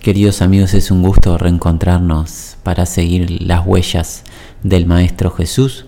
[0.00, 4.22] Queridos amigos, es un gusto reencontrarnos para seguir las huellas
[4.62, 5.84] del Maestro Jesús.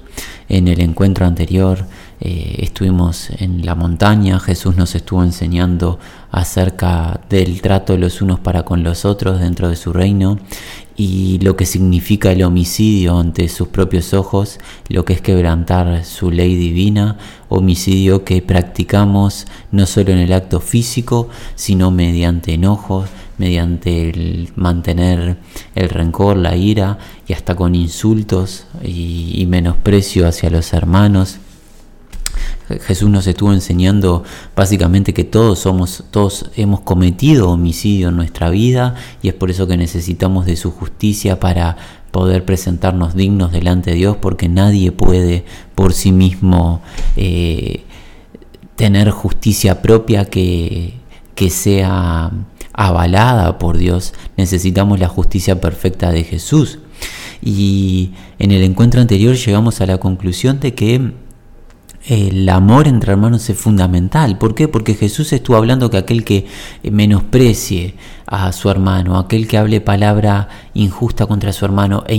[0.50, 1.86] En el encuentro anterior
[2.20, 5.98] eh, estuvimos en la montaña, Jesús nos estuvo enseñando
[6.30, 10.38] acerca del trato de los unos para con los otros dentro de su reino
[10.94, 14.58] y lo que significa el homicidio ante sus propios ojos,
[14.90, 17.16] lo que es quebrantar su ley divina,
[17.48, 23.08] homicidio que practicamos no solo en el acto físico, sino mediante enojos,
[23.38, 25.38] mediante el mantener
[25.74, 31.38] el rencor, la ira y hasta con insultos y, menosprecio hacia los hermanos.
[32.86, 34.24] Jesús nos estuvo enseñando
[34.56, 39.66] básicamente que todos somos, todos hemos cometido homicidio en nuestra vida y es por eso
[39.66, 41.76] que necesitamos de su justicia para
[42.12, 46.80] poder presentarnos dignos delante de Dios, porque nadie puede por sí mismo
[47.16, 47.84] eh,
[48.76, 50.94] tener justicia propia que,
[51.34, 52.30] que sea
[52.72, 54.14] avalada por Dios.
[54.36, 56.78] Necesitamos la justicia perfecta de Jesús.
[57.42, 61.12] Y en el encuentro anterior llegamos a la conclusión de que
[62.06, 64.38] el amor entre hermanos es fundamental.
[64.38, 64.68] ¿Por qué?
[64.68, 66.46] Porque Jesús estuvo hablando que aquel que
[66.82, 67.94] menosprecie
[68.32, 72.14] a su hermano, aquel que hable palabra injusta contra su hermano e,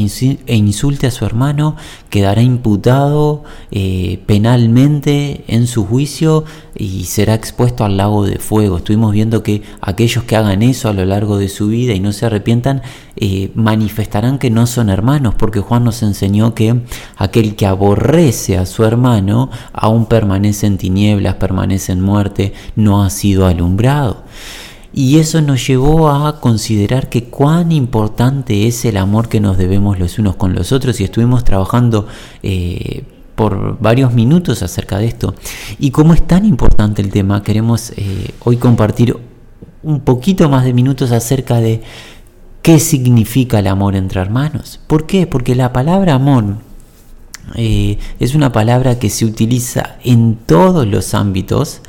[0.46, 1.76] e insulte a su hermano,
[2.12, 8.78] quedará imputado eh, penalmente en su juicio y será expuesto al lago de fuego.
[8.78, 12.12] Estuvimos viendo que aquellos que hagan eso a lo largo de su vida y no
[12.12, 12.84] se arrepientan,
[13.16, 16.80] eh, manifestarán que no son hermanos, porque Juan nos enseñó que
[17.18, 23.10] aquel que aborrece a su hermano aún permanece en tinieblas, permanece en muerte, no ha
[23.10, 24.26] sido alumbrado.
[24.94, 30.00] Y eso nos llevó a considerar que cuán importante es el amor que nos debemos
[30.00, 32.08] los unos con los otros y estuvimos trabajando
[32.44, 33.04] eh,
[33.36, 35.34] por varios minutos acerca de esto.
[35.80, 39.18] Y como es tan importante el tema, queremos eh, hoy compartir
[39.82, 41.82] un poquito más de minutos acerca de
[42.62, 44.80] qué significa el amor entre hermanos.
[44.88, 45.26] ¿Por qué?
[45.26, 46.58] Porque la palabra amor
[47.56, 51.82] eh, es una palabra que se utiliza en todos los ámbitos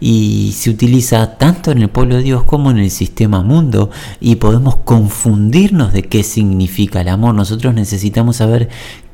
[0.00, 4.36] y se utiliza tanto en el pueblo de Dios como en el sistema mundo y
[4.36, 7.34] podemos confundirnos de qué significa el amor.
[7.34, 8.68] Nosotros necesitamos saber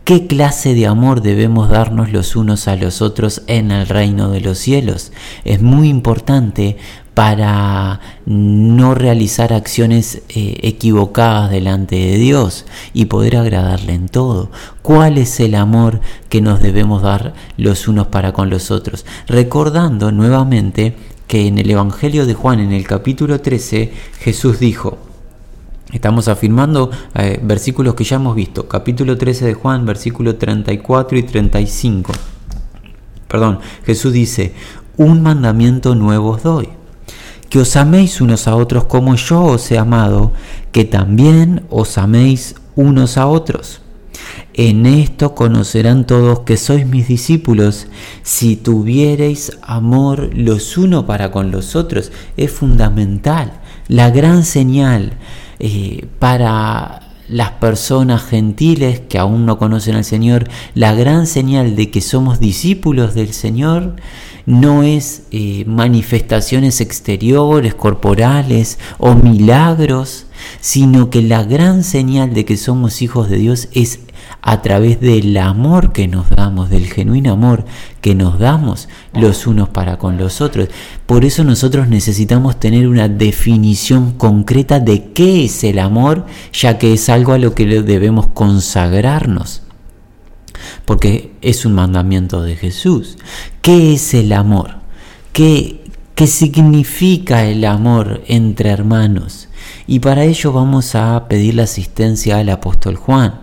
[0.05, 4.41] qué clase de amor debemos darnos los unos a los otros en el reino de
[4.41, 5.13] los cielos.
[5.45, 6.77] Es muy importante
[7.15, 14.51] para no realizar acciones eh, equivocadas delante de Dios y poder agradarle en todo.
[14.83, 19.07] ¿Cuál es el amor que nos debemos dar los unos para con los otros?
[19.29, 20.97] Recordando nuevamente
[21.29, 24.99] que en el Evangelio de Juan, en el capítulo 13, Jesús dijo,
[25.93, 28.67] Estamos afirmando eh, versículos que ya hemos visto.
[28.67, 32.13] Capítulo 13 de Juan, versículo 34 y 35.
[33.29, 34.55] Perdón, Jesús dice,
[34.97, 36.69] un mandamiento nuevo os doy
[37.49, 40.33] que os améis unos a otros como yo os he amado,
[40.73, 43.81] que también os améis unos a otros.
[44.55, 47.89] En esto conocerán todos que sois mis discípulos,
[48.23, 52.13] si tuviereis amor los unos para con los otros.
[52.37, 55.15] Es fundamental, la gran señal
[55.59, 61.91] eh, para las personas gentiles que aún no conocen al Señor, la gran señal de
[61.91, 63.97] que somos discípulos del Señor
[64.47, 70.27] no es eh, manifestaciones exteriores, corporales o milagros,
[70.61, 74.01] sino que la gran señal de que somos hijos de Dios es
[74.43, 77.65] a través del amor que nos damos, del genuino amor
[78.01, 80.69] que nos damos los unos para con los otros.
[81.07, 86.93] Por eso nosotros necesitamos tener una definición concreta de qué es el amor, ya que
[86.93, 89.63] es algo a lo que debemos consagrarnos
[90.85, 93.19] porque es un mandamiento de Jesús.
[93.63, 94.77] ¿Qué es el amor?
[95.33, 95.85] ¿Qué,
[96.15, 99.49] qué significa el amor entre hermanos?
[99.87, 103.41] Y para ello vamos a pedir la asistencia al apóstol Juan.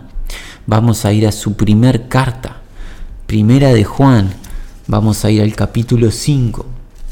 [0.66, 2.58] Vamos a ir a su primer carta,
[3.26, 4.30] primera de Juan.
[4.86, 6.66] Vamos a ir al capítulo 5.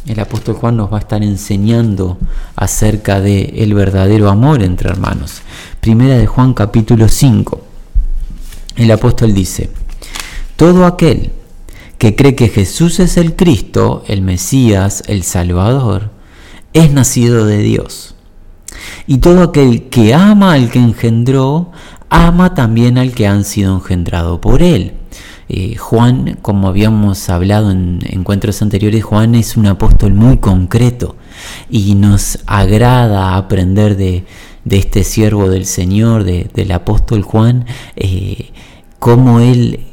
[0.07, 2.19] El apóstol Juan nos va a estar enseñando
[2.57, 5.43] acerca de el verdadero amor entre hermanos.
[5.81, 7.61] Primera de Juan capítulo 5.
[8.77, 9.71] El apóstol dice:
[10.61, 11.31] todo aquel
[11.97, 16.11] que cree que Jesús es el Cristo, el Mesías, el Salvador,
[16.75, 18.15] es nacido de Dios.
[19.07, 21.73] Y todo aquel que ama al que engendró,
[22.11, 24.93] ama también al que han sido engendrado por él.
[25.49, 31.17] Eh, Juan, como habíamos hablado en encuentros anteriores, Juan es un apóstol muy concreto
[31.71, 34.27] y nos agrada aprender de,
[34.69, 37.65] este siervo del Señor, del apóstol Juan,
[37.97, 38.51] eh,
[38.99, 39.87] cómo él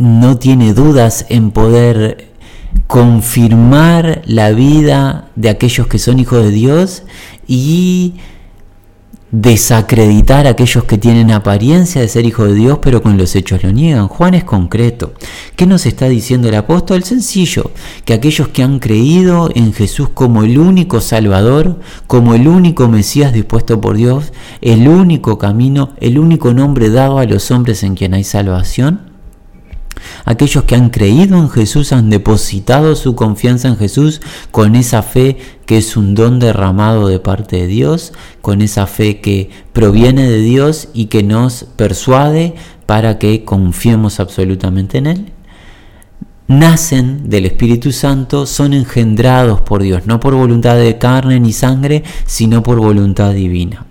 [0.00, 2.32] no tiene dudas en poder
[2.86, 7.02] confirmar la vida de aquellos que son hijos de Dios
[7.46, 8.14] y
[9.30, 13.62] desacreditar a aquellos que tienen apariencia de ser hijos de Dios, pero con los hechos
[13.62, 14.08] lo niegan.
[14.08, 15.12] Juan es concreto.
[15.54, 17.04] ¿Qué nos está diciendo el apóstol?
[17.04, 17.70] Sencillo,
[18.06, 23.34] que aquellos que han creído en Jesús como el único Salvador, como el único Mesías
[23.34, 24.32] dispuesto por Dios,
[24.62, 29.09] el único camino, el único nombre dado a los hombres en quien hay salvación,
[30.24, 34.20] Aquellos que han creído en Jesús han depositado su confianza en Jesús
[34.50, 39.20] con esa fe que es un don derramado de parte de Dios, con esa fe
[39.20, 42.54] que proviene de Dios y que nos persuade
[42.86, 45.32] para que confiemos absolutamente en Él.
[46.48, 52.02] Nacen del Espíritu Santo, son engendrados por Dios, no por voluntad de carne ni sangre,
[52.26, 53.86] sino por voluntad divina.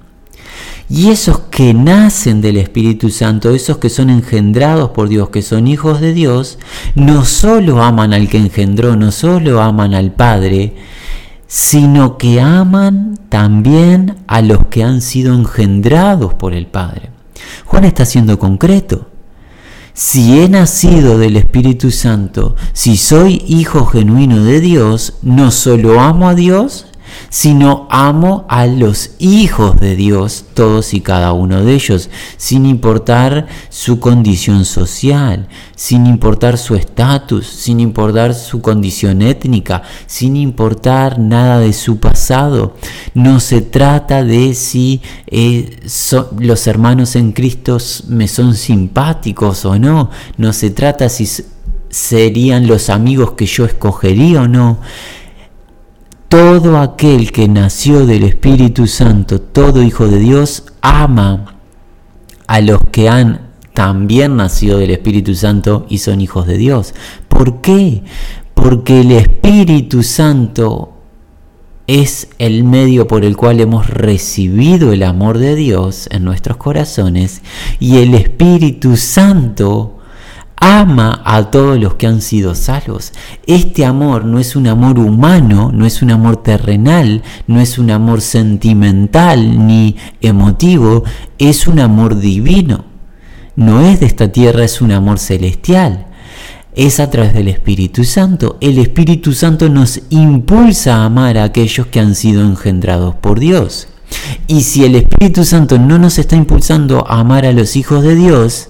[0.89, 5.67] Y esos que nacen del Espíritu Santo, esos que son engendrados por Dios, que son
[5.67, 6.57] hijos de Dios,
[6.95, 10.73] no solo aman al que engendró, no solo aman al Padre,
[11.45, 17.11] sino que aman también a los que han sido engendrados por el Padre.
[17.65, 19.09] Juan está siendo concreto.
[19.93, 26.29] Si he nacido del Espíritu Santo, si soy hijo genuino de Dios, no solo amo
[26.29, 26.87] a Dios,
[27.29, 33.47] sino amo a los hijos de Dios, todos y cada uno de ellos, sin importar
[33.69, 41.59] su condición social, sin importar su estatus, sin importar su condición étnica, sin importar nada
[41.59, 42.75] de su pasado.
[43.13, 45.79] No se trata de si eh,
[46.39, 47.77] los hermanos en Cristo
[48.07, 51.27] me son simpáticos o no, no se trata si
[51.89, 54.79] serían los amigos que yo escogería o no
[56.29, 61.55] todo aquel que nació del Espíritu Santo, todo hijo de Dios, ama
[62.47, 66.93] a los que han también nacido del Espíritu Santo y son hijos de Dios.
[67.27, 68.03] ¿Por qué?
[68.53, 70.93] Porque el Espíritu Santo
[71.87, 77.41] es el medio por el cual hemos recibido el amor de Dios en nuestros corazones
[77.79, 79.98] y el Espíritu Santo
[80.59, 83.13] ama a todos los que han sido salvos.
[83.47, 87.91] Este amor no es un amor humano, no es un amor terrenal, no es un
[87.91, 91.03] amor sentimental ni emotivo,
[91.37, 92.85] es un amor divino.
[93.55, 96.07] No es de esta tierra, es un amor celestial.
[96.75, 98.57] Es a través del Espíritu Santo.
[98.61, 103.87] El Espíritu Santo nos impulsa a amar a aquellos que han sido engendrados por Dios.
[104.47, 108.15] Y si el Espíritu Santo no nos está impulsando a amar a los hijos de
[108.15, 108.69] Dios,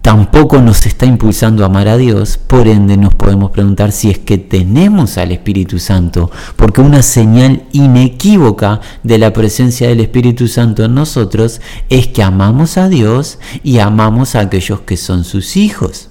[0.00, 4.18] tampoco nos está impulsando a amar a Dios, por ende nos podemos preguntar si es
[4.18, 10.84] que tenemos al Espíritu Santo, porque una señal inequívoca de la presencia del Espíritu Santo
[10.84, 16.08] en nosotros es que amamos a Dios y amamos a aquellos que son sus hijos.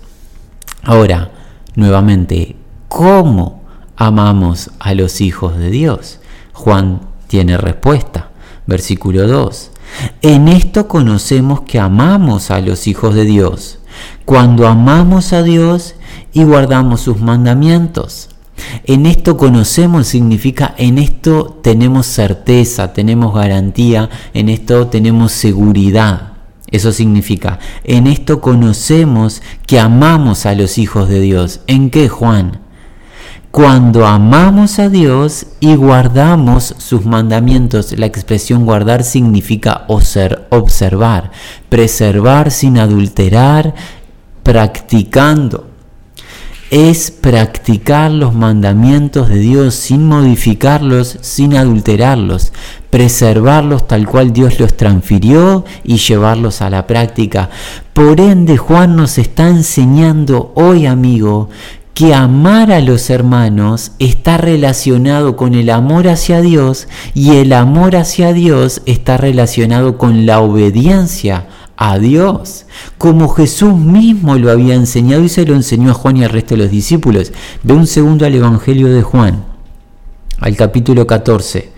[0.83, 1.31] Ahora,
[1.75, 2.55] nuevamente,
[2.87, 3.63] ¿cómo
[3.95, 6.19] amamos a los hijos de Dios?
[6.53, 8.29] Juan tiene respuesta.
[8.65, 9.71] Versículo 2.
[10.21, 13.79] En esto conocemos que amamos a los hijos de Dios,
[14.25, 15.95] cuando amamos a Dios
[16.33, 18.29] y guardamos sus mandamientos.
[18.83, 26.33] En esto conocemos significa en esto tenemos certeza, tenemos garantía, en esto tenemos seguridad.
[26.67, 31.59] Eso significa, en esto conocemos que amamos a los hijos de Dios.
[31.67, 32.60] ¿En qué, Juan?
[33.51, 37.97] Cuando amamos a Dios y guardamos sus mandamientos.
[37.97, 41.31] La expresión guardar significa observar,
[41.67, 43.75] preservar sin adulterar,
[44.41, 45.67] practicando.
[46.69, 52.53] Es practicar los mandamientos de Dios sin modificarlos, sin adulterarlos,
[52.89, 57.49] preservarlos tal cual Dios los transfirió y llevarlos a la práctica.
[57.91, 61.49] Por ende, Juan nos está enseñando hoy, amigo,
[61.93, 67.95] que amar a los hermanos está relacionado con el amor hacia Dios y el amor
[67.95, 72.65] hacia Dios está relacionado con la obediencia a Dios,
[72.97, 76.55] como Jesús mismo lo había enseñado y se lo enseñó a Juan y al resto
[76.55, 77.33] de los discípulos.
[77.63, 79.43] Ve un segundo al Evangelio de Juan,
[80.39, 81.71] al capítulo 14.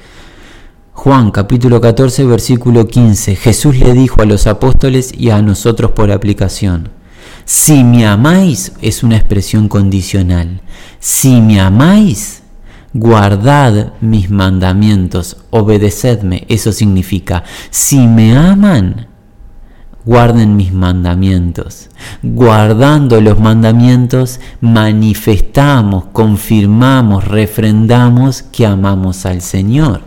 [0.94, 3.36] Juan capítulo 14 versículo 15.
[3.36, 6.90] Jesús le dijo a los apóstoles y a nosotros por aplicación.
[7.46, 10.62] Si me amáis es una expresión condicional.
[11.00, 12.44] Si me amáis,
[12.94, 16.46] guardad mis mandamientos, obedecedme.
[16.48, 19.08] Eso significa, si me aman,
[20.06, 21.90] guarden mis mandamientos.
[22.22, 30.02] Guardando los mandamientos, manifestamos, confirmamos, refrendamos que amamos al Señor.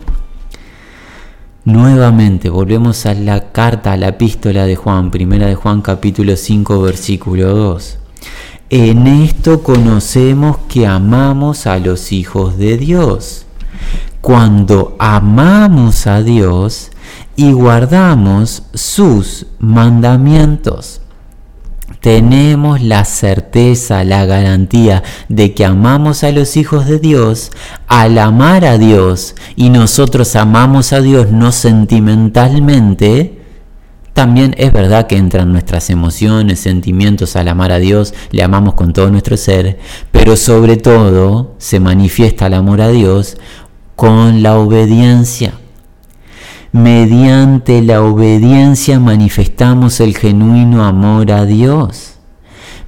[1.67, 6.81] Nuevamente volvemos a la carta, a la epístola de Juan, primera de Juan capítulo 5
[6.81, 7.97] versículo 2.
[8.69, 13.47] En esto conocemos que amamos a los hijos de Dios.
[14.21, 16.91] Cuando amamos a Dios
[17.35, 21.01] y guardamos sus mandamientos.
[22.07, 27.51] Tenemos la certeza, la garantía de que amamos a los hijos de Dios
[27.85, 33.41] al amar a Dios y nosotros amamos a Dios no sentimentalmente,
[34.13, 38.93] también es verdad que entran nuestras emociones, sentimientos al amar a Dios, le amamos con
[38.93, 39.77] todo nuestro ser,
[40.09, 43.35] pero sobre todo se manifiesta el amor a Dios
[43.97, 45.51] con la obediencia.
[46.77, 52.17] Mediante la obediencia manifestamos el genuino amor a Dios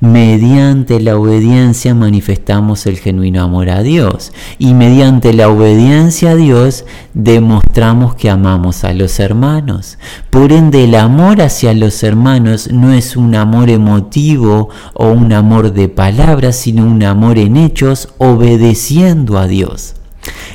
[0.02, 6.86] mediante la obediencia manifestamos el genuino amor a Dios y mediante la obediencia a Dios
[7.14, 9.98] demostramos que amamos a los hermanos.
[10.30, 15.74] Por ende, el amor hacia los hermanos no es un amor emotivo o un amor
[15.74, 19.96] de palabras, sino un amor en hechos obedeciendo a Dios.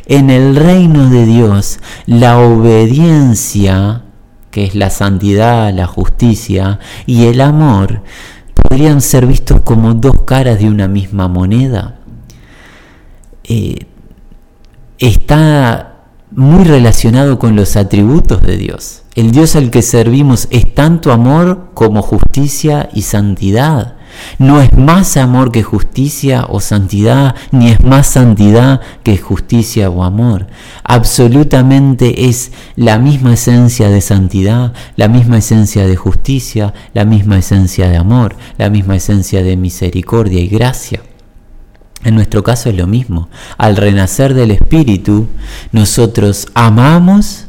[0.06, 4.02] En el reino de Dios, la obediencia,
[4.50, 8.02] que es la santidad, la justicia y el amor,
[8.54, 11.96] podrían ser vistos como dos caras de una misma moneda.
[13.44, 13.86] Eh,
[14.98, 15.94] está
[16.30, 19.02] muy relacionado con los atributos de Dios.
[19.14, 23.93] El Dios al que servimos es tanto amor como justicia y santidad.
[24.38, 30.02] No es más amor que justicia o santidad, ni es más santidad que justicia o
[30.04, 30.46] amor.
[30.84, 37.88] Absolutamente es la misma esencia de santidad, la misma esencia de justicia, la misma esencia
[37.88, 41.00] de amor, la misma esencia de misericordia y gracia.
[42.04, 43.28] En nuestro caso es lo mismo.
[43.56, 45.26] Al renacer del Espíritu,
[45.72, 47.46] nosotros amamos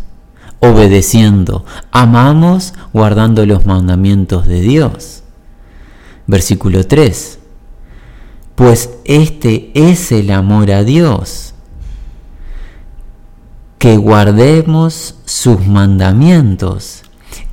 [0.59, 5.24] obedeciendo, amamos guardando los mandamientos de Dios.
[6.27, 7.39] Versículo 3.
[8.55, 11.53] Pues este es el amor a Dios,
[13.77, 17.03] que guardemos sus mandamientos,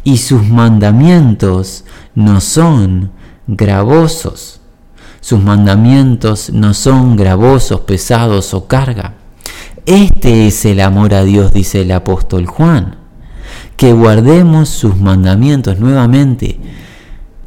[0.05, 3.11] y sus mandamientos no son
[3.47, 4.61] gravosos.
[5.21, 9.15] Sus mandamientos no son gravosos, pesados o carga.
[9.87, 12.97] Este es el amor a Dios, dice el apóstol Juan,
[13.77, 16.61] que guardemos sus mandamientos nuevamente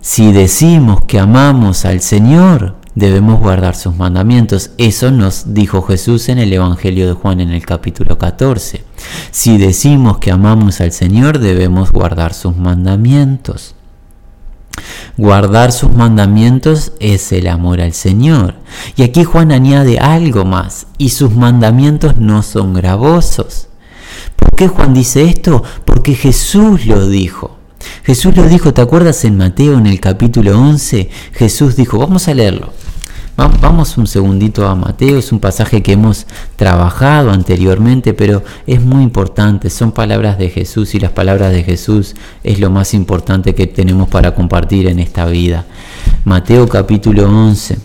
[0.05, 4.69] si decimos que amamos al Señor, debemos guardar sus mandamientos.
[4.77, 8.83] Eso nos dijo Jesús en el Evangelio de Juan en el capítulo 14.
[9.31, 13.73] Si decimos que amamos al Señor, debemos guardar sus mandamientos.
[15.17, 18.53] Guardar sus mandamientos es el amor al Señor.
[18.95, 23.69] Y aquí Juan añade algo más, y sus mandamientos no son gravosos.
[24.35, 25.63] ¿Por qué Juan dice esto?
[25.83, 27.64] Porque Jesús lo dijo.
[28.05, 31.09] Jesús lo dijo, ¿te acuerdas en Mateo en el capítulo 11?
[31.33, 32.71] Jesús dijo, vamos a leerlo.
[33.35, 39.03] Vamos un segundito a Mateo, es un pasaje que hemos trabajado anteriormente, pero es muy
[39.03, 43.65] importante, son palabras de Jesús y las palabras de Jesús es lo más importante que
[43.65, 45.65] tenemos para compartir en esta vida.
[46.23, 47.77] Mateo capítulo 11,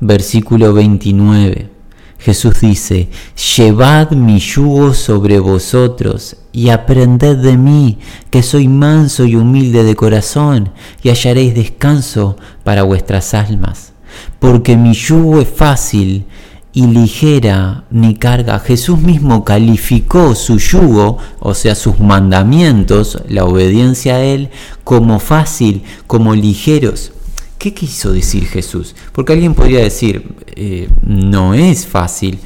[0.00, 1.77] versículo 29.
[2.18, 3.08] Jesús dice,
[3.56, 7.98] llevad mi yugo sobre vosotros y aprended de mí,
[8.30, 10.70] que soy manso y humilde de corazón,
[11.02, 13.92] y hallaréis descanso para vuestras almas.
[14.40, 16.26] Porque mi yugo es fácil
[16.72, 18.58] y ligera mi carga.
[18.58, 24.50] Jesús mismo calificó su yugo, o sea, sus mandamientos, la obediencia a Él,
[24.82, 27.12] como fácil, como ligeros.
[27.58, 28.94] ¿Qué quiso decir Jesús?
[29.12, 32.38] Porque alguien podría decir, eh, no es fácil,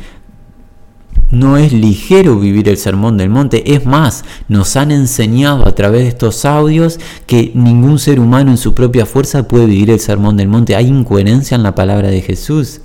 [1.30, 3.74] no es ligero vivir el sermón del monte.
[3.74, 8.58] Es más, nos han enseñado a través de estos audios que ningún ser humano en
[8.58, 10.76] su propia fuerza puede vivir el sermón del monte.
[10.76, 12.80] ¿Hay incoherencia en la palabra de Jesús?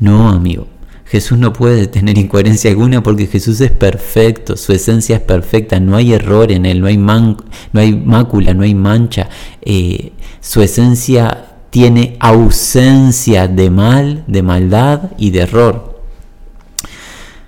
[0.00, 0.66] No, amigo.
[1.04, 5.94] Jesús no puede tener incoherencia alguna porque Jesús es perfecto, su esencia es perfecta, no
[5.94, 7.36] hay error en él, no hay, no
[7.74, 9.28] hay mácula, no hay mancha.
[9.60, 16.02] Eh, su esencia tiene ausencia de mal, de maldad y de error.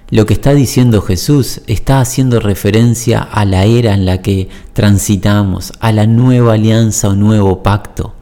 [0.09, 5.75] Lo que está diciendo Jesús está haciendo referencia a la era en la que transitamos,
[5.79, 8.15] a la nueva alianza o nuevo pacto,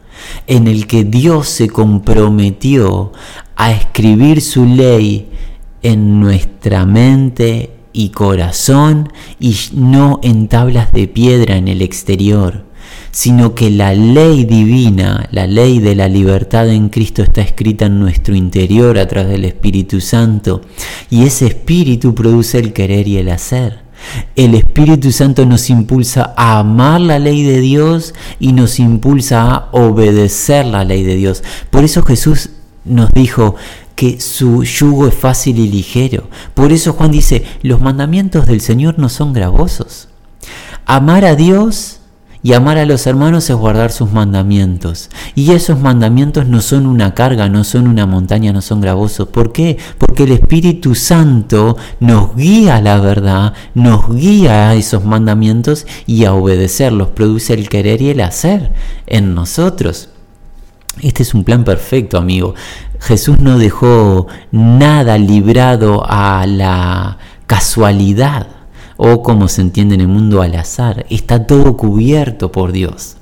[0.49, 3.12] en el que Dios se comprometió
[3.54, 5.30] a escribir su ley
[5.85, 12.72] en nuestra mente y corazón y no en tablas de piedra en el exterior
[13.12, 18.00] sino que la ley divina, la ley de la libertad en Cristo está escrita en
[18.00, 20.62] nuestro interior a través del Espíritu Santo.
[21.11, 23.81] Y ese Espíritu produce el querer y el hacer.
[24.35, 29.69] El Espíritu Santo nos impulsa a amar la ley de Dios y nos impulsa a
[29.73, 31.45] obedecer la ley de Dios.
[31.71, 32.50] Por eso Jesús
[32.85, 33.54] nos dijo,
[33.95, 36.28] que su yugo es fácil y ligero.
[36.54, 40.09] Por eso Juan dice, los mandamientos del Señor no son gravosos.
[40.87, 42.00] Amar a Dios
[42.43, 45.11] y amar a los hermanos es guardar sus mandamientos.
[45.35, 49.29] Y esos mandamientos no son una carga, no son una montaña, no son gravosos.
[49.29, 49.79] ¿Por qué?
[49.99, 56.25] Porque el Espíritu Santo nos guía a la verdad, nos guía a esos mandamientos y
[56.25, 57.09] a obedecerlos.
[57.09, 58.73] Produce el querer y el hacer
[59.07, 60.09] en nosotros.
[61.01, 62.55] Este es un plan perfecto, amigo.
[63.01, 68.62] Jesús no dejó nada librado a la casualidad
[69.04, 71.06] o como se entiende en el mundo al azar.
[71.11, 73.16] Está todo cubierto por Dios.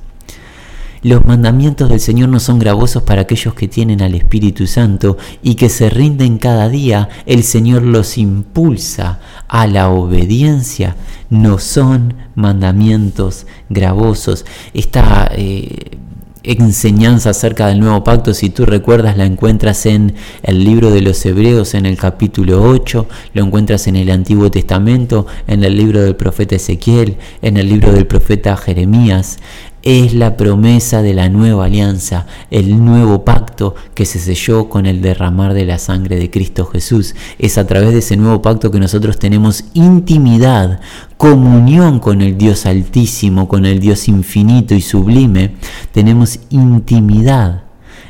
[1.02, 5.54] Los mandamientos del Señor no son gravosos para aquellos que tienen al Espíritu Santo y
[5.54, 7.08] que se rinden cada día.
[7.24, 10.96] El Señor los impulsa a la obediencia.
[11.30, 14.44] No son mandamientos gravosos.
[14.74, 15.98] Esta eh,
[16.42, 21.24] enseñanza acerca del nuevo pacto, si tú recuerdas, la encuentras en el libro de los
[21.26, 26.16] Hebreos en el capítulo 8, lo encuentras en el Antiguo Testamento, en el libro del
[26.16, 29.38] profeta Ezequiel, en el libro del profeta Jeremías,
[29.82, 35.00] es la promesa de la nueva alianza, el nuevo pacto que se selló con el
[35.00, 37.14] derramar de la sangre de Cristo Jesús.
[37.38, 40.80] Es a través de ese nuevo pacto que nosotros tenemos intimidad,
[41.16, 45.56] comunión con el Dios altísimo, con el Dios infinito y sublime.
[45.92, 47.64] Tenemos intimidad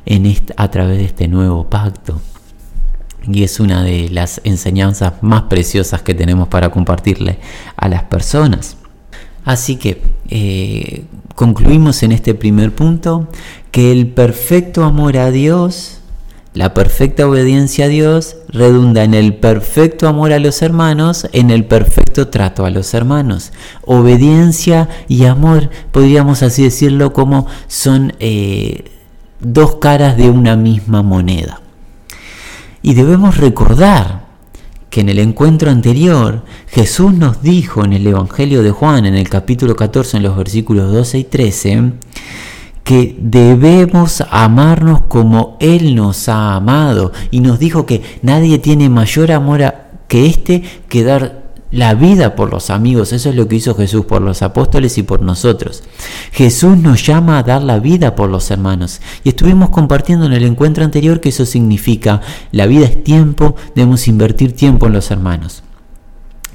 [0.06, 2.20] en a través de este nuevo pacto.
[3.30, 7.38] Y es una de las enseñanzas más preciosas que tenemos para compartirle
[7.76, 8.76] a las personas.
[9.44, 13.28] Así que eh, concluimos en este primer punto
[13.70, 15.98] que el perfecto amor a Dios,
[16.54, 21.64] la perfecta obediencia a Dios, redunda en el perfecto amor a los hermanos, en el
[21.64, 23.52] perfecto trato a los hermanos.
[23.84, 28.90] Obediencia y amor, podríamos así decirlo, como son eh,
[29.40, 31.60] dos caras de una misma moneda.
[32.82, 34.29] Y debemos recordar
[34.90, 39.28] que en el encuentro anterior Jesús nos dijo en el Evangelio de Juan, en el
[39.28, 41.92] capítulo 14, en los versículos 12 y 13,
[42.82, 47.12] que debemos amarnos como Él nos ha amado.
[47.30, 49.62] Y nos dijo que nadie tiene mayor amor
[50.08, 51.39] que este que dar
[51.70, 53.12] la vida por los amigos.
[53.12, 55.82] Eso es lo que hizo Jesús por los apóstoles y por nosotros.
[56.32, 59.00] Jesús nos llama a dar la vida por los hermanos.
[59.24, 62.20] Y estuvimos compartiendo en el encuentro anterior que eso significa
[62.52, 65.62] la vida es tiempo, debemos invertir tiempo en los hermanos.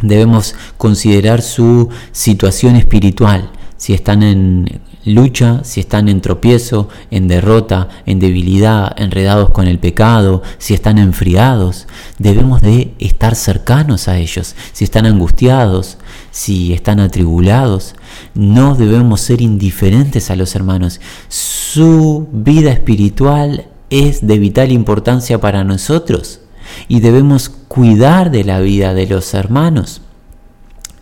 [0.02, 7.88] Debemos considerar su situación espiritual, si están en lucha, si están en tropiezo, en derrota,
[8.06, 11.88] en debilidad, enredados con el pecado, si están enfriados,
[12.18, 15.98] debemos de estar cercanos a ellos, si están angustiados,
[16.32, 17.96] si están atribulados,
[18.34, 21.00] no debemos ser indiferentes a los hermanos.
[21.30, 26.42] Su vida espiritual es de vital importancia para nosotros
[26.88, 30.02] y debemos cuidar de la vida de los hermanos,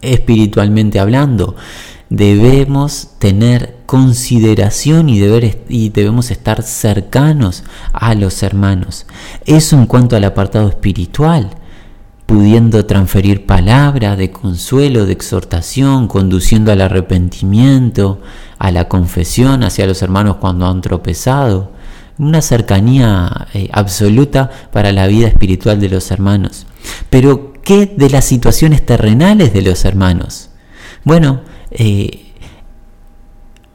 [0.02, 1.56] espiritualmente hablando
[2.14, 5.20] debemos tener consideración y,
[5.68, 9.08] y debemos estar cercanos a los hermanos.
[9.46, 11.50] Eso en cuanto al apartado espiritual,
[12.28, 18.22] pudiendo transferir palabra de consuelo, de exhortación, conduciendo al arrepentimiento,
[18.60, 21.72] a la confesión hacia los hermanos cuando han tropezado.
[22.20, 26.68] Una cercanía eh, absoluta para la vida espiritual de los hermanos.
[27.10, 30.52] Pero, ¿qué de las situaciones terrenales de los hermanos?
[31.04, 31.42] Bueno,
[31.74, 32.32] eh,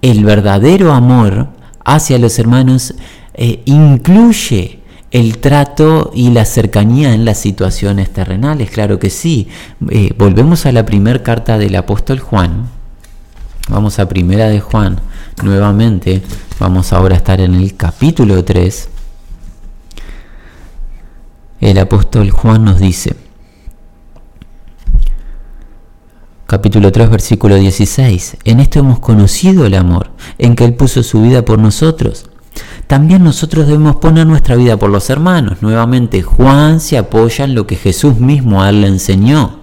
[0.03, 1.49] el verdadero amor
[1.85, 2.95] hacia los hermanos
[3.35, 4.81] eh, incluye
[5.11, 9.49] el trato y la cercanía en las situaciones terrenales, claro que sí.
[9.91, 12.69] Eh, volvemos a la primera carta del apóstol Juan.
[13.71, 15.01] Vamos a primera de Juan
[15.43, 16.23] nuevamente.
[16.59, 18.89] Vamos ahora a estar en el capítulo 3.
[21.61, 23.17] El apóstol Juan nos dice,
[26.51, 28.39] Capítulo 3, versículo 16.
[28.45, 32.31] En esto hemos conocido el amor, en que Él puso su vida por nosotros.
[32.87, 35.59] También nosotros debemos poner nuestra vida por los hermanos.
[35.61, 39.59] Nuevamente, Juan se apoya en lo que Jesús mismo a él le enseñó.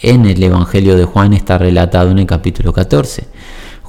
[0.00, 3.26] En el Evangelio de Juan está relatado en el capítulo 14.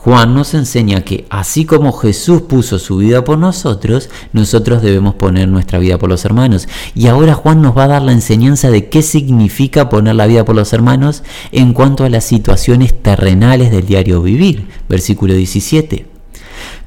[0.01, 5.49] Juan nos enseña que así como Jesús puso su vida por nosotros, nosotros debemos poner
[5.49, 6.69] nuestra vida por los hermanos.
[6.95, 10.45] Y ahora Juan nos va a dar la enseñanza de qué significa poner la vida
[10.45, 14.69] por los hermanos en cuanto a las situaciones terrenales del diario vivir.
[14.87, 16.05] Versículo 17.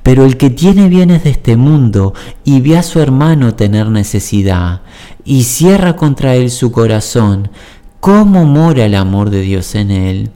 [0.02, 4.80] Pero el que tiene bienes de este mundo y ve a su hermano tener necesidad
[5.22, 7.50] y cierra contra él su corazón,
[8.00, 10.30] ¿cómo mora el amor de Dios en él?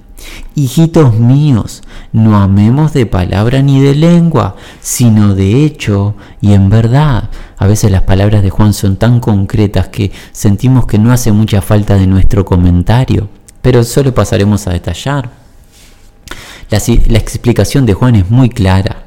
[0.55, 7.31] Hijitos míos, no amemos de palabra ni de lengua, sino de hecho y en verdad.
[7.59, 11.61] A veces las palabras de Juan son tan concretas que sentimos que no hace mucha
[11.61, 13.29] falta de nuestro comentario,
[13.61, 15.31] pero solo pasaremos a detallar.
[16.71, 19.05] La, la explicación de Juan es muy clara.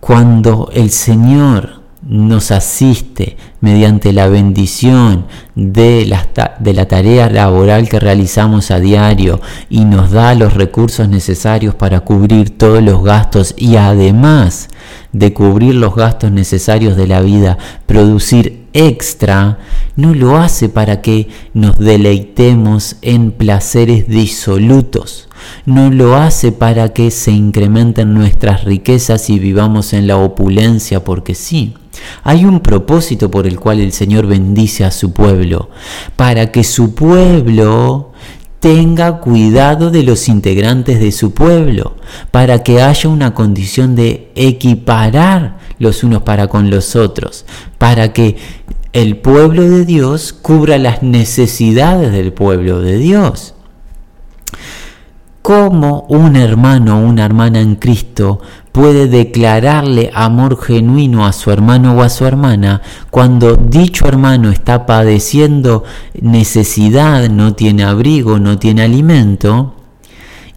[0.00, 7.98] Cuando el Señor nos asiste mediante la bendición de la, de la, tarea laboral que
[7.98, 13.76] realizamos a diario y nos da los recursos necesarios para cubrir todos los gastos y
[13.76, 14.68] además
[15.12, 19.58] de cubrir los gastos necesarios de la vida, producir extra,
[19.96, 25.28] no lo hace para que nos deleitemos en placeres disolutos,
[25.66, 31.34] no lo hace para que se incrementen nuestras riquezas y vivamos en la opulencia porque
[31.34, 31.74] sí
[32.22, 35.70] hay un propósito por el cual el Señor bendice a su pueblo,
[36.16, 38.12] para que su pueblo
[38.60, 41.96] tenga cuidado de los integrantes de su pueblo,
[42.30, 47.44] para que haya una condición de equiparar los unos para con los otros,
[47.78, 48.36] para que
[48.92, 53.54] el pueblo de Dios cubra las necesidades del pueblo de Dios.
[55.48, 58.38] ¿Cómo un hermano o una hermana en Cristo
[58.70, 64.84] puede declararle amor genuino a su hermano o a su hermana cuando dicho hermano está
[64.84, 65.84] padeciendo
[66.20, 69.74] necesidad, no tiene abrigo, no tiene alimento?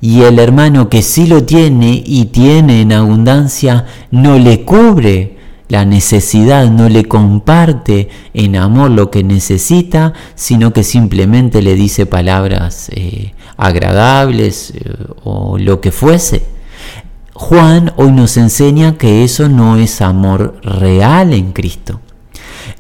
[0.01, 5.38] Y el hermano que sí lo tiene y tiene en abundancia no le cubre
[5.69, 12.06] la necesidad, no le comparte en amor lo que necesita, sino que simplemente le dice
[12.06, 16.45] palabras eh, agradables eh, o lo que fuese.
[17.33, 21.99] Juan hoy nos enseña que eso no es amor real en Cristo.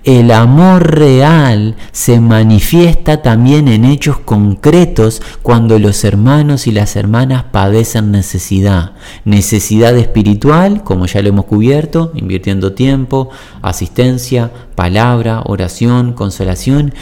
[0.03, 7.43] El amor real se manifiesta también en hechos concretos cuando los hermanos y las hermanas
[7.51, 8.93] padecen necesidad.
[9.25, 13.29] Necesidad espiritual, como ya lo hemos cubierto, invirtiendo tiempo,
[13.61, 16.95] asistencia, palabra, oración, consolación,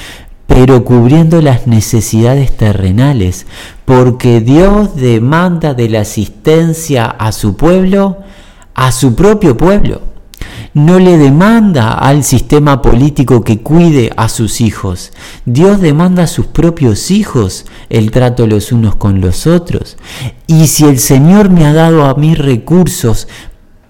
[0.59, 3.45] pero cubriendo las necesidades terrenales,
[3.85, 8.17] porque Dios demanda de la asistencia a su pueblo,
[8.75, 10.01] a su propio pueblo
[10.73, 15.13] no le demanda al sistema político que cuide a sus hijos.
[15.45, 19.95] Dios demanda a sus propios hijos el trato los unos con los otros.
[20.45, 23.29] Y si el Señor me ha dado a mí recursos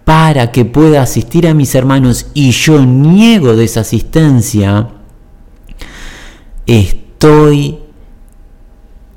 [0.05, 4.89] para que pueda asistir a mis hermanos y yo niego de esa asistencia,
[6.69, 7.79] estoy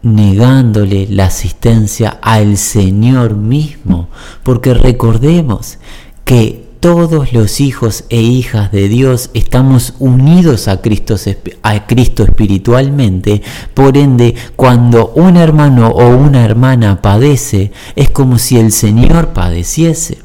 [0.02, 4.08] negándole la asistencia al Señor mismo,
[4.42, 5.78] porque recordemos
[6.24, 11.14] que todos los hijos e hijas de Dios estamos unidos a Cristo,
[11.62, 13.42] a Cristo espiritualmente.
[13.74, 20.18] Por ende, cuando un hermano o una hermana padece, es como si el Señor padeciese.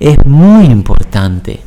[0.00, 1.60] Es muy importante.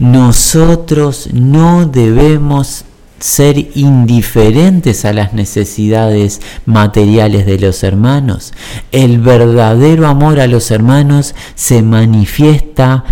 [0.00, 2.84] Nosotros no debemos
[3.22, 8.52] ser indiferentes a las necesidades materiales de los hermanos.
[8.90, 13.04] El verdadero amor a los hermanos se manifiesta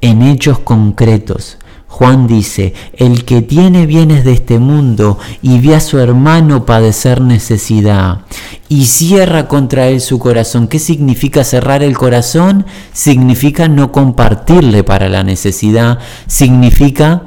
[0.00, 1.58] en hechos concretos.
[1.88, 7.20] Juan dice, el que tiene bienes de este mundo y ve a su hermano padecer
[7.20, 8.20] necesidad
[8.68, 10.68] y cierra contra él su corazón.
[10.68, 12.66] ¿Qué significa cerrar el corazón?
[12.92, 17.22] Significa no compartirle para la necesidad, significa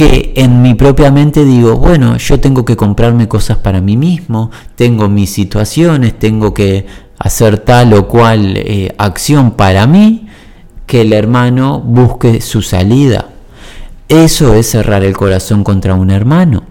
[0.00, 4.50] que en mi propia mente digo, bueno, yo tengo que comprarme cosas para mí mismo,
[4.74, 6.86] tengo mis situaciones, tengo que
[7.18, 10.26] hacer tal o cual eh, acción para mí,
[10.86, 13.28] que el hermano busque su salida.
[14.08, 16.62] Eso es cerrar el corazón contra un hermano.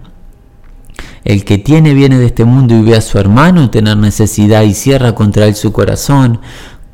[1.22, 4.74] El que tiene bienes de este mundo y ve a su hermano tener necesidad y
[4.74, 6.40] cierra contra él su corazón,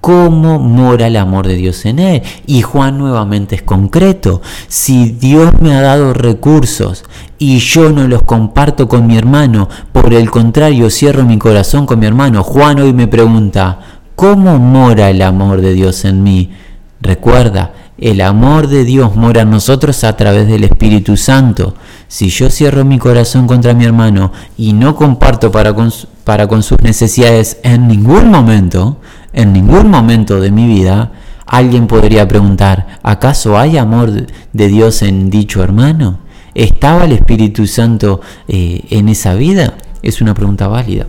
[0.07, 2.23] ¿cómo mora el amor de Dios en él?
[2.47, 4.41] Y Juan nuevamente es concreto.
[4.69, 7.03] Si Dios me ha dado recursos
[7.41, 11.99] y yo no los comparto con mi hermano, por el contrario cierro mi corazón con
[11.99, 13.81] mi hermano, Juan hoy me pregunta,
[14.15, 16.53] ¿cómo mora el amor de Dios en mí?
[17.01, 21.75] Recuerda, el amor de Dios mora en nosotros a través del Espíritu Santo.
[22.07, 25.93] Si yo cierro mi corazón contra mi hermano y no comparto para con,
[26.23, 28.99] para con sus necesidades en ningún momento,
[29.37, 31.13] en ningún momento de mi vida,
[31.47, 34.11] alguien podría preguntar, ¿acaso hay amor
[34.53, 36.19] de Dios en dicho hermano?
[36.55, 39.75] ¿Estaba el Espíritu Santo eh, en esa vida?
[40.03, 41.07] Es una pregunta válida.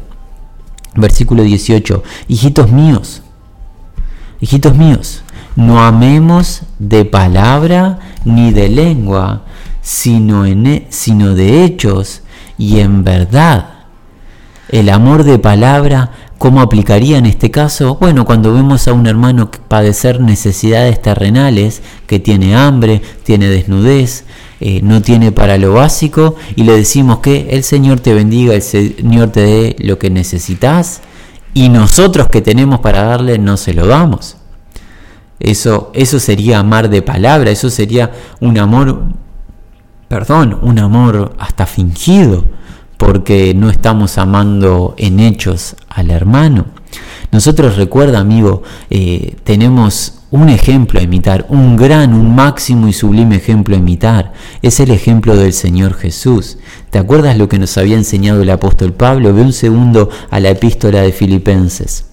[0.94, 3.22] Versículo 18, hijitos míos,
[4.42, 5.24] hijitos míos,
[5.56, 9.44] no amemos de palabra ni de lengua,
[9.82, 12.24] sino, en, e, sino de hechos
[12.58, 13.70] y en verdad.
[14.70, 17.97] El amor de palabra, ¿cómo aplicaría en este caso?
[18.00, 24.26] Bueno, cuando vemos a un hermano padecer necesidades terrenales, que tiene hambre, tiene desnudez,
[24.60, 28.62] eh, no tiene para lo básico, y le decimos que el Señor te bendiga, el
[28.62, 31.02] Señor te dé lo que necesitas,
[31.54, 34.38] y nosotros que tenemos para darle no se lo damos.
[35.39, 39.04] Eso, eso sería amar de palabra, eso sería un amor,
[40.08, 42.45] perdón, un amor hasta fingido
[42.98, 46.66] porque no estamos amando en hechos al hermano.
[47.32, 53.36] Nosotros recuerda, amigo, eh, tenemos un ejemplo a imitar, un gran, un máximo y sublime
[53.36, 54.34] ejemplo a imitar.
[54.62, 56.58] Es el ejemplo del Señor Jesús.
[56.90, 59.34] ¿Te acuerdas lo que nos había enseñado el apóstol Pablo?
[59.34, 62.06] Ve un segundo a la epístola de Filipenses.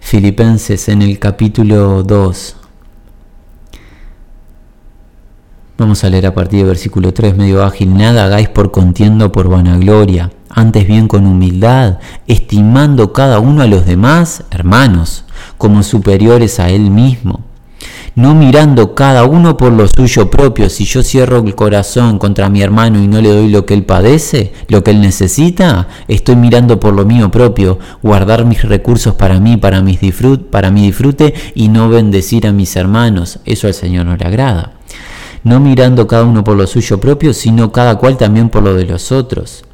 [0.00, 2.57] Filipenses en el capítulo 2.
[5.78, 7.96] Vamos a leer a partir del versículo 3, medio ágil.
[7.96, 13.86] Nada hagáis por contiendo por vanagloria, antes bien con humildad, estimando cada uno a los
[13.86, 15.24] demás, hermanos,
[15.56, 17.44] como superiores a él mismo
[18.16, 20.68] no mirando cada uno por lo suyo propio.
[20.68, 23.84] Si yo cierro el corazón contra mi hermano y no le doy lo que él
[23.84, 29.38] padece, lo que él necesita, estoy mirando por lo mío propio, guardar mis recursos para
[29.38, 30.00] mí, para, mis
[30.50, 33.38] para mi disfrute y no bendecir a mis hermanos.
[33.44, 34.72] Eso al Señor no le agrada
[35.48, 38.84] no mirando cada uno por lo suyo propio, sino cada cual también por lo de
[38.84, 39.64] los otros.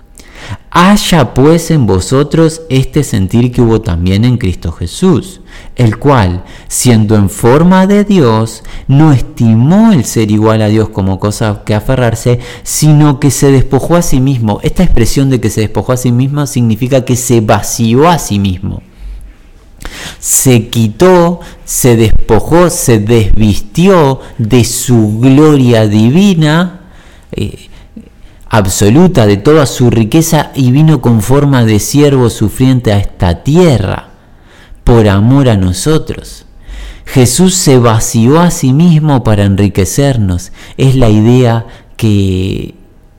[0.70, 5.40] Haya pues en vosotros este sentir que hubo también en Cristo Jesús,
[5.74, 11.18] el cual, siendo en forma de Dios, no estimó el ser igual a Dios como
[11.18, 14.60] cosa que aferrarse, sino que se despojó a sí mismo.
[14.62, 18.38] Esta expresión de que se despojó a sí mismo significa que se vació a sí
[18.38, 18.82] mismo
[20.18, 26.80] se quitó, se despojó, se desvistió de su gloria divina,
[27.32, 27.68] eh,
[28.48, 34.10] absoluta, de toda su riqueza, y vino con forma de siervo sufriente a esta tierra,
[34.84, 36.44] por amor a nosotros.
[37.06, 40.52] Jesús se vació a sí mismo para enriquecernos.
[40.76, 41.66] Es la idea
[41.96, 42.74] que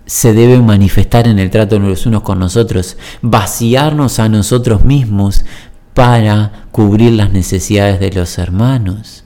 [0.06, 5.45] se debe manifestar en el trato de los unos con nosotros, vaciarnos a nosotros mismos
[5.95, 9.23] para cubrir las necesidades de los hermanos.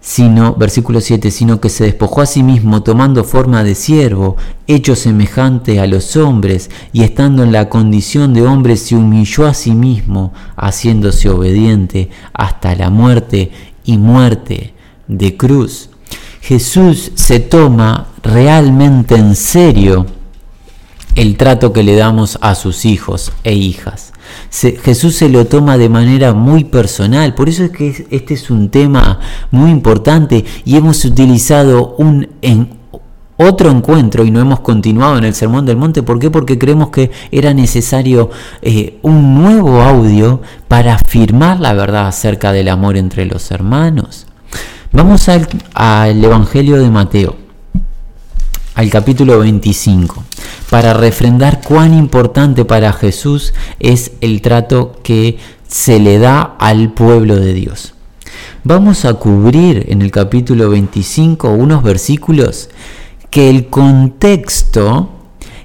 [0.00, 4.94] Sino, versículo 7, sino que se despojó a sí mismo tomando forma de siervo, hecho
[4.94, 9.72] semejante a los hombres, y estando en la condición de hombre se humilló a sí
[9.72, 13.50] mismo, haciéndose obediente hasta la muerte
[13.84, 14.74] y muerte
[15.08, 15.88] de cruz.
[16.42, 20.17] Jesús se toma realmente en serio
[21.18, 24.12] el trato que le damos a sus hijos e hijas.
[24.52, 28.68] Jesús se lo toma de manera muy personal, por eso es que este es un
[28.68, 29.18] tema
[29.50, 32.78] muy importante y hemos utilizado un en
[33.36, 36.04] otro encuentro y no hemos continuado en el Sermón del Monte.
[36.04, 36.30] ¿Por qué?
[36.30, 38.30] Porque creemos que era necesario
[38.62, 44.26] eh, un nuevo audio para afirmar la verdad acerca del amor entre los hermanos.
[44.92, 47.34] Vamos al, al Evangelio de Mateo,
[48.76, 50.27] al capítulo 25
[50.70, 57.36] para refrendar cuán importante para Jesús es el trato que se le da al pueblo
[57.36, 57.94] de Dios.
[58.64, 62.68] Vamos a cubrir en el capítulo 25 unos versículos
[63.30, 65.10] que el contexto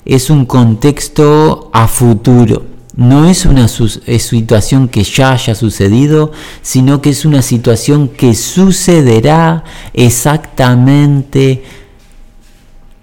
[0.05, 2.65] es un contexto a futuro.
[2.95, 9.63] No es una situación que ya haya sucedido, sino que es una situación que sucederá
[9.93, 11.63] exactamente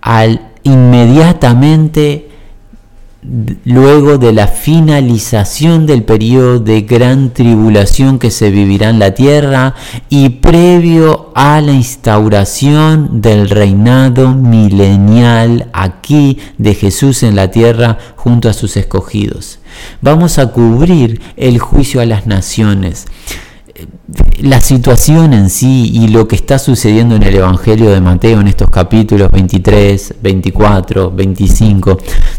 [0.01, 2.31] al inmediatamente
[3.65, 9.75] luego de la finalización del periodo de gran tribulación que se vivirá en la tierra
[10.09, 18.49] y previo a la instauración del reinado milenial aquí de Jesús en la tierra junto
[18.49, 19.59] a sus escogidos.
[20.01, 23.07] Vamos a cubrir el juicio a las naciones
[24.41, 28.49] la situación en sí y lo que está sucediendo en el Evangelio de Mateo en
[28.49, 31.99] estos capítulos 23, 24, 25,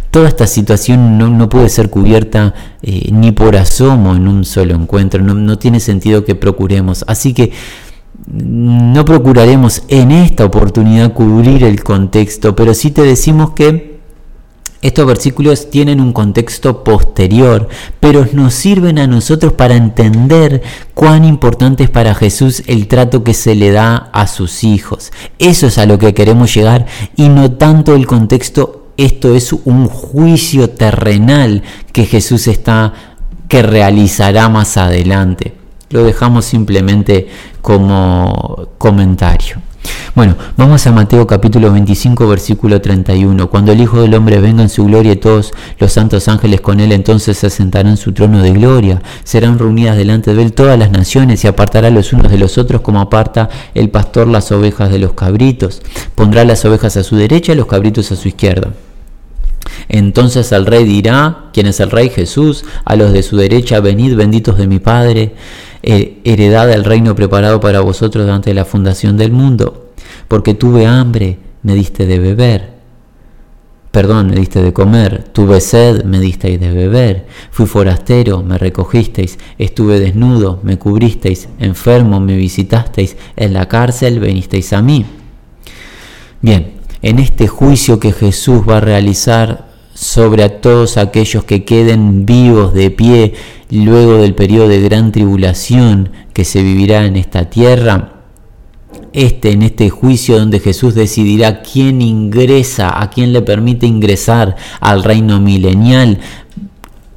[0.09, 5.21] toda esta situación no, puede ser cubierta eh, ni por asomo en un solo encuentro,
[5.21, 7.05] no, no tiene sentido que procuremos.
[7.07, 7.51] Así que
[8.27, 13.90] no procuraremos en esta oportunidad cubrir el contexto, pero sí te decimos que
[14.81, 20.63] estos versículos tienen un contexto posterior, pero nos sirven a nosotros para entender
[20.95, 25.11] cuán importante es para Jesús el trato que se le da a sus hijos.
[25.37, 29.87] Eso es a lo que queremos llegar y no tanto el contexto, esto es un
[29.87, 31.61] juicio terrenal
[31.93, 32.93] que Jesús está
[33.47, 35.53] que realizará más adelante.
[35.89, 37.27] Lo dejamos simplemente
[37.61, 39.57] como comentario.
[40.13, 43.49] Bueno, vamos a Mateo capítulo 25 versículo 31.
[43.49, 46.81] Cuando el Hijo del Hombre venga en su gloria y todos los santos ángeles con
[46.81, 49.01] él, entonces se sentarán en su trono de gloria.
[49.23, 52.81] Serán reunidas delante de él todas las naciones y apartará los unos de los otros
[52.81, 55.81] como aparta el pastor las ovejas de los cabritos.
[56.13, 58.73] Pondrá las ovejas a su derecha y los cabritos a su izquierda.
[59.89, 62.09] Entonces el rey dirá, ¿quién es el rey?
[62.09, 65.33] Jesús, a los de su derecha, venid benditos de mi Padre,
[65.83, 69.81] eh, heredad del reino preparado para vosotros durante la fundación del mundo
[70.31, 72.71] porque tuve hambre, me diste de beber.
[73.91, 79.37] Perdón, me diste de comer, tuve sed, me disteis de beber, fui forastero, me recogisteis,
[79.57, 85.05] estuve desnudo, me cubristeis, enfermo, me visitasteis, en la cárcel venisteis a mí.
[86.39, 92.25] Bien, en este juicio que Jesús va a realizar sobre a todos aquellos que queden
[92.25, 93.33] vivos de pie
[93.69, 98.13] luego del periodo de gran tribulación que se vivirá en esta tierra,
[99.13, 105.03] este, en este juicio donde Jesús decidirá quién ingresa, a quién le permite ingresar al
[105.03, 106.19] reino milenial,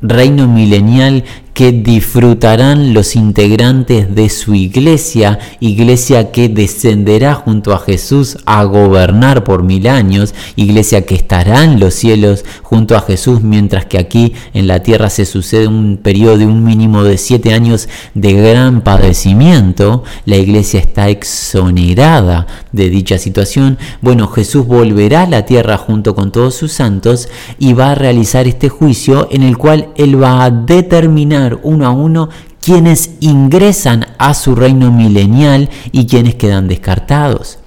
[0.01, 8.37] reino milenial que disfrutarán los integrantes de su iglesia, iglesia que descenderá junto a Jesús
[8.45, 13.87] a gobernar por mil años, iglesia que estará en los cielos junto a Jesús, mientras
[13.87, 17.89] que aquí en la tierra se sucede un periodo de un mínimo de siete años
[18.15, 23.79] de gran padecimiento, la iglesia está exonerada de dicha situación.
[24.01, 27.29] Bueno, Jesús volverá a la tierra junto con todos sus santos
[27.61, 31.91] y va a realizar este juicio en el cual él va a determinar uno a
[31.91, 32.31] uno
[32.61, 37.59] quienes ingresan a su reino milenial y quienes quedan descartados.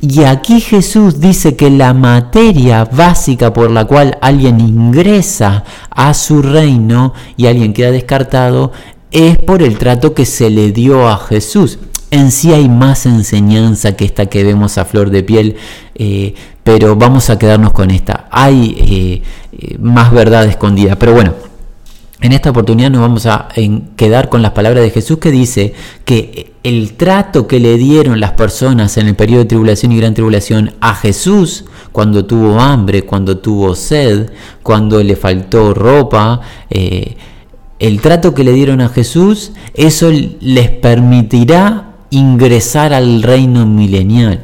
[0.00, 6.42] Y aquí Jesús dice que la materia básica por la cual alguien ingresa a su
[6.42, 8.72] reino y alguien queda descartado
[9.12, 11.78] es por el trato que se le dio a Jesús.
[12.10, 15.56] En sí hay más enseñanza que esta que vemos a flor de piel,
[15.94, 16.34] eh,
[16.64, 18.28] pero vamos a quedarnos con esta.
[18.30, 19.22] Hay eh,
[19.56, 21.32] eh, más verdad escondida, pero bueno,
[22.22, 23.48] en esta oportunidad nos vamos a
[23.96, 28.32] quedar con las palabras de Jesús que dice que el trato que le dieron las
[28.32, 33.38] personas en el periodo de tribulación y gran tribulación a Jesús cuando tuvo hambre, cuando
[33.38, 34.30] tuvo sed,
[34.62, 37.16] cuando le faltó ropa, eh,
[37.80, 44.42] el trato que le dieron a Jesús, eso les permitirá ingresar al reino milenial.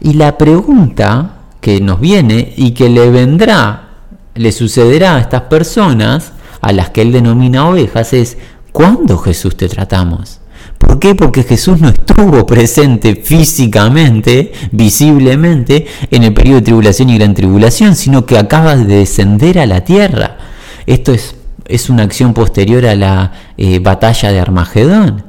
[0.00, 3.90] Y la pregunta que nos viene y que le vendrá,
[4.34, 8.38] le sucederá a estas personas, a las que él denomina ovejas es
[8.72, 10.40] ¿cuándo Jesús te tratamos?
[10.78, 11.14] ¿Por qué?
[11.14, 17.94] Porque Jesús no estuvo presente físicamente, visiblemente, en el periodo de tribulación y gran tribulación,
[17.94, 20.38] sino que acaba de descender a la tierra.
[20.86, 25.24] Esto es, es una acción posterior a la eh, batalla de Armagedón.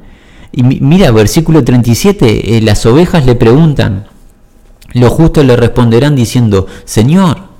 [0.52, 4.06] Y mira, versículo 37, eh, las ovejas le preguntan,
[4.92, 7.53] los justos le responderán diciendo, Señor,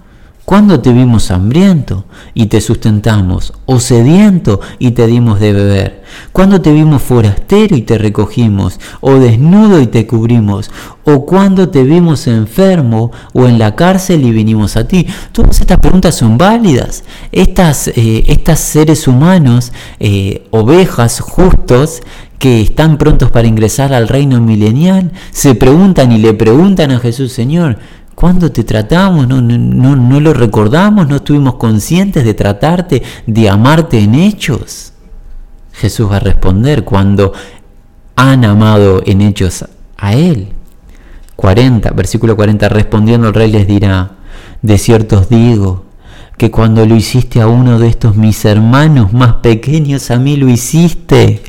[0.44, 2.04] ¿Cuándo te vimos hambriento
[2.34, 6.04] y te sustentamos, o sediento y te dimos de beber?
[6.32, 10.70] ¿Cuándo te vimos forastero y te recogimos, o desnudo y te cubrimos?
[11.04, 15.06] ¿O cuándo te vimos enfermo o en la cárcel y vinimos a ti?
[15.32, 17.04] Todas estas preguntas son válidas.
[17.32, 22.02] Estas, eh, seres humanos, eh, ovejas justos,
[22.38, 27.32] que están prontos para ingresar al reino milenial, se preguntan y le preguntan a Jesús,
[27.32, 27.78] Señor,
[28.14, 29.26] ¿Cuándo te tratamos?
[29.26, 34.92] No, no, no, lo recordamos, no estuvimos conscientes de tratarte, de amarte en hechos.
[35.72, 37.32] Jesús va a responder cuando
[38.16, 39.64] han amado en hechos
[39.96, 40.48] a Él.
[41.36, 44.12] 40, versículo 40, respondiendo el rey les dirá,
[44.62, 45.84] de cierto os digo,
[46.36, 50.48] que cuando lo hiciste a uno de estos mis hermanos más pequeños, a mí lo
[50.48, 51.42] hiciste.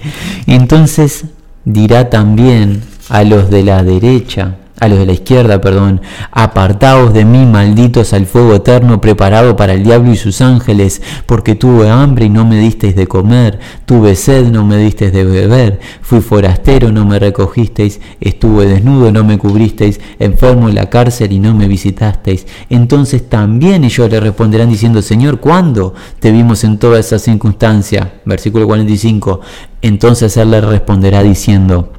[0.47, 1.25] Entonces
[1.63, 7.23] dirá también a los de la derecha, a los de la izquierda, perdón, apartaos de
[7.23, 12.25] mí, malditos al fuego eterno preparado para el diablo y sus ángeles, porque tuve hambre
[12.25, 16.91] y no me disteis de comer, tuve sed, no me disteis de beber, fui forastero,
[16.91, 21.67] no me recogisteis, estuve desnudo, no me cubristeis, enfermo en la cárcel y no me
[21.67, 22.45] visitasteis.
[22.69, 28.15] Entonces también ellos le responderán diciendo, Señor, ¿cuándo te vimos en toda esa circunstancia?
[28.25, 29.39] Versículo 45.
[29.81, 31.93] Entonces él le responderá diciendo,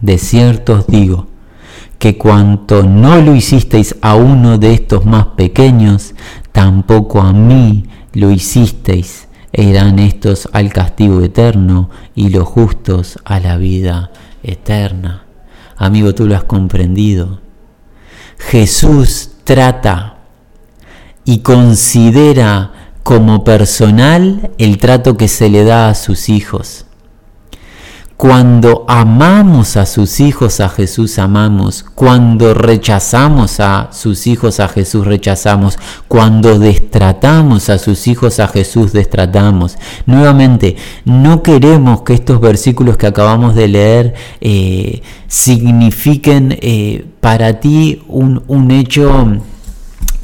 [0.00, 1.28] de cierto os digo,
[2.04, 6.14] que cuanto no lo hicisteis a uno de estos más pequeños,
[6.52, 9.26] tampoco a mí lo hicisteis.
[9.50, 14.10] E irán estos al castigo eterno y los justos a la vida
[14.42, 15.24] eterna.
[15.78, 17.40] Amigo, tú lo has comprendido.
[18.36, 20.18] Jesús trata
[21.24, 26.84] y considera como personal el trato que se le da a sus hijos.
[28.16, 31.84] Cuando amamos a sus hijos, a Jesús amamos.
[31.94, 35.78] Cuando rechazamos a sus hijos, a Jesús rechazamos.
[36.06, 39.76] Cuando destratamos a sus hijos, a Jesús destratamos.
[40.06, 48.02] Nuevamente, no queremos que estos versículos que acabamos de leer eh, signifiquen eh, para ti
[48.06, 49.40] un, un hecho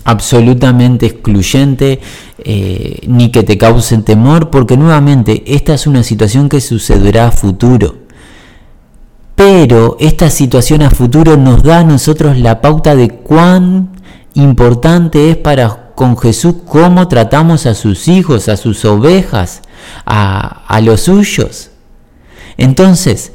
[0.05, 2.01] absolutamente excluyente
[2.45, 7.33] eh, ni que te causen temor, porque nuevamente esta es una situación que sucederá a
[7.33, 7.97] futuro.
[9.35, 13.91] Pero esta situación a futuro nos da a nosotros la pauta de cuán
[14.35, 19.63] importante es para con Jesús cómo tratamos a sus hijos, a sus ovejas,
[20.07, 21.71] a, a los suyos.
[22.57, 23.33] Entonces,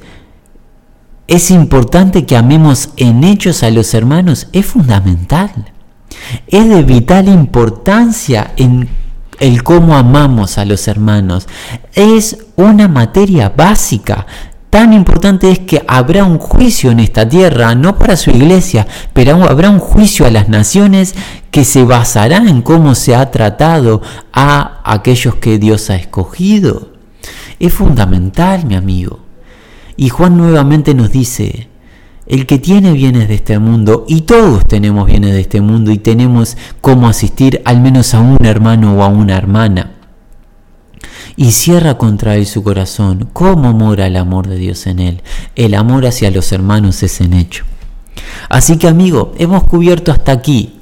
[1.27, 5.51] es importante que amemos en hechos a los hermanos, es fundamental.
[6.47, 8.87] Es de vital importancia en
[9.39, 11.47] el cómo amamos a los hermanos.
[11.93, 14.25] Es una materia básica.
[14.69, 19.41] Tan importante es que habrá un juicio en esta tierra, no para su iglesia, pero
[19.45, 21.15] habrá un juicio a las naciones
[21.49, 24.01] que se basará en cómo se ha tratado
[24.33, 26.89] a aquellos que Dios ha escogido.
[27.59, 29.19] Es fundamental, mi amigo.
[29.95, 31.69] Y Juan nuevamente nos dice,
[32.27, 35.97] el que tiene bienes de este mundo, y todos tenemos bienes de este mundo y
[35.97, 39.91] tenemos cómo asistir al menos a un hermano o a una hermana,
[41.35, 45.21] y cierra contra él su corazón, ¿cómo mora el amor de Dios en él?
[45.55, 47.65] El amor hacia los hermanos es en hecho.
[48.49, 50.74] Así que amigo, hemos cubierto hasta aquí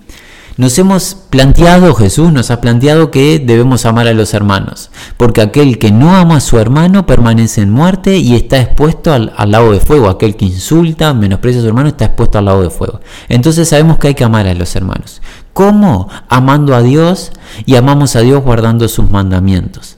[0.56, 5.80] nos hemos planteado, Jesús nos ha planteado que debemos amar a los hermanos, porque aquel
[5.80, 9.72] que no ama a su hermano permanece en muerte y está expuesto al, al lago
[9.72, 10.10] de fuego.
[10.10, 13.00] Aquel que insulta, menosprecia a su hermano, está expuesto al lago de fuego.
[13.30, 15.22] Entonces sabemos que hay que amar a los hermanos.
[15.54, 16.10] ¿Cómo?
[16.30, 17.32] Amando a Dios
[17.66, 19.98] y amamos a Dios guardando sus mandamientos.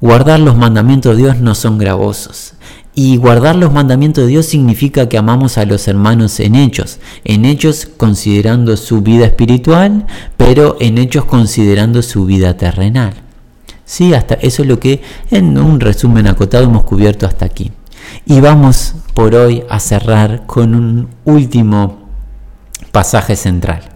[0.00, 2.52] Guardar los mandamientos de Dios no son gravosos.
[2.98, 7.44] Y guardar los mandamientos de Dios significa que amamos a los hermanos en hechos, en
[7.44, 10.06] hechos considerando su vida espiritual,
[10.38, 13.12] pero en hechos considerando su vida terrenal.
[13.84, 17.70] Sí, hasta eso es lo que en un resumen acotado hemos cubierto hasta aquí.
[18.24, 22.08] Y vamos por hoy a cerrar con un último
[22.92, 23.95] pasaje central.